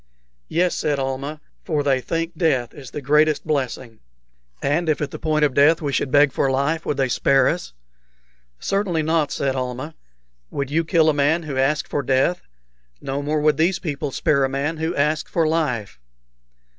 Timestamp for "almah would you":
9.55-10.83